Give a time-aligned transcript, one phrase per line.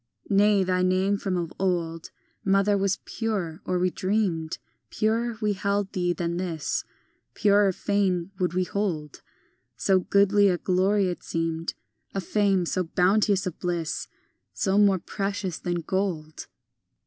[0.31, 2.09] II Nay, thy name from of old,
[2.43, 4.57] Mother, was pure, or we dreamed
[4.89, 6.83] Purer we held thee than this,
[7.35, 9.21] Purer fain would we hold;
[9.77, 11.75] So goodly a glory it seemed,
[12.15, 14.07] A fame so bounteous of bliss,
[14.53, 16.47] So more precious than gold.